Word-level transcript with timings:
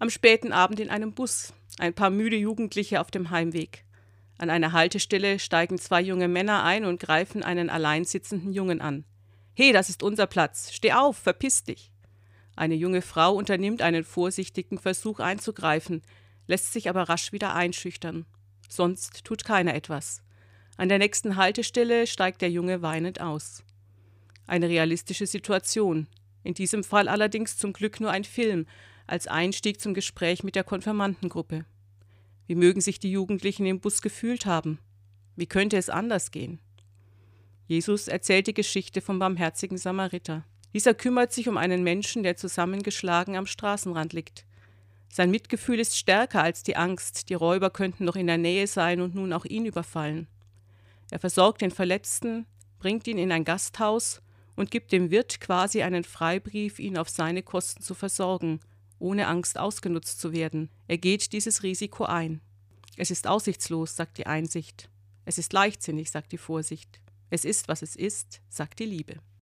Am 0.00 0.08
späten 0.08 0.54
Abend 0.54 0.80
in 0.80 0.88
einem 0.88 1.12
Bus, 1.12 1.52
ein 1.78 1.92
paar 1.92 2.08
müde 2.08 2.36
Jugendliche 2.36 3.02
auf 3.02 3.10
dem 3.10 3.28
Heimweg. 3.28 3.84
An 4.38 4.48
einer 4.48 4.72
Haltestelle 4.72 5.38
steigen 5.38 5.76
zwei 5.76 6.00
junge 6.00 6.26
Männer 6.26 6.64
ein 6.64 6.86
und 6.86 6.98
greifen 6.98 7.42
einen 7.42 7.68
allein 7.68 8.06
sitzenden 8.06 8.50
Jungen 8.50 8.80
an. 8.80 9.04
He, 9.52 9.72
das 9.72 9.90
ist 9.90 10.02
unser 10.02 10.26
Platz. 10.26 10.72
Steh 10.72 10.94
auf, 10.94 11.18
verpiss 11.18 11.64
dich. 11.64 11.92
Eine 12.56 12.76
junge 12.76 13.02
Frau 13.02 13.34
unternimmt 13.34 13.82
einen 13.82 14.02
vorsichtigen 14.02 14.78
Versuch 14.78 15.20
einzugreifen, 15.20 16.00
lässt 16.46 16.72
sich 16.72 16.88
aber 16.88 17.10
rasch 17.10 17.32
wieder 17.32 17.54
einschüchtern. 17.54 18.24
Sonst 18.70 19.22
tut 19.26 19.44
keiner 19.44 19.74
etwas. 19.74 20.22
An 20.78 20.88
der 20.88 20.98
nächsten 20.98 21.36
Haltestelle 21.36 22.06
steigt 22.06 22.40
der 22.40 22.50
Junge 22.50 22.80
weinend 22.80 23.20
aus. 23.20 23.64
Eine 24.46 24.70
realistische 24.70 25.26
Situation, 25.26 26.06
in 26.42 26.54
diesem 26.54 26.84
Fall 26.84 27.06
allerdings 27.06 27.58
zum 27.58 27.74
Glück 27.74 28.00
nur 28.00 28.10
ein 28.10 28.24
Film, 28.24 28.66
als 29.10 29.26
Einstieg 29.26 29.80
zum 29.80 29.92
Gespräch 29.92 30.44
mit 30.44 30.54
der 30.54 30.64
Konfirmandengruppe. 30.64 31.64
Wie 32.46 32.54
mögen 32.54 32.80
sich 32.80 33.00
die 33.00 33.10
Jugendlichen 33.10 33.66
im 33.66 33.80
Bus 33.80 34.02
gefühlt 34.02 34.46
haben? 34.46 34.78
Wie 35.36 35.46
könnte 35.46 35.76
es 35.76 35.90
anders 35.90 36.30
gehen? 36.30 36.60
Jesus 37.66 38.08
erzählt 38.08 38.46
die 38.46 38.54
Geschichte 38.54 39.00
vom 39.00 39.18
barmherzigen 39.18 39.78
Samariter. 39.78 40.44
Dieser 40.72 40.94
kümmert 40.94 41.32
sich 41.32 41.48
um 41.48 41.56
einen 41.56 41.82
Menschen, 41.82 42.22
der 42.22 42.36
zusammengeschlagen 42.36 43.36
am 43.36 43.46
Straßenrand 43.46 44.12
liegt. 44.12 44.44
Sein 45.08 45.30
Mitgefühl 45.30 45.80
ist 45.80 45.96
stärker 45.96 46.42
als 46.42 46.62
die 46.62 46.76
Angst, 46.76 47.30
die 47.30 47.34
Räuber 47.34 47.70
könnten 47.70 48.04
noch 48.04 48.16
in 48.16 48.28
der 48.28 48.38
Nähe 48.38 48.68
sein 48.68 49.00
und 49.00 49.16
nun 49.16 49.32
auch 49.32 49.44
ihn 49.44 49.66
überfallen. 49.66 50.28
Er 51.10 51.18
versorgt 51.18 51.62
den 51.62 51.72
Verletzten, 51.72 52.46
bringt 52.78 53.08
ihn 53.08 53.18
in 53.18 53.32
ein 53.32 53.44
Gasthaus 53.44 54.22
und 54.54 54.70
gibt 54.70 54.92
dem 54.92 55.10
Wirt 55.10 55.40
quasi 55.40 55.82
einen 55.82 56.04
Freibrief, 56.04 56.78
ihn 56.78 56.96
auf 56.96 57.08
seine 57.08 57.42
Kosten 57.42 57.82
zu 57.82 57.94
versorgen, 57.94 58.60
ohne 59.00 59.26
Angst 59.26 59.58
ausgenutzt 59.58 60.20
zu 60.20 60.32
werden. 60.32 60.70
Er 60.86 60.98
geht 60.98 61.32
dieses 61.32 61.62
Risiko 61.62 62.04
ein. 62.04 62.40
Es 62.96 63.10
ist 63.10 63.26
aussichtslos, 63.26 63.96
sagt 63.96 64.18
die 64.18 64.26
Einsicht. 64.26 64.88
Es 65.24 65.38
ist 65.38 65.52
leichtsinnig, 65.52 66.10
sagt 66.10 66.32
die 66.32 66.38
Vorsicht. 66.38 67.00
Es 67.30 67.44
ist, 67.44 67.68
was 67.68 67.82
es 67.82 67.96
ist, 67.96 68.40
sagt 68.48 68.78
die 68.78 68.84
Liebe. 68.84 69.16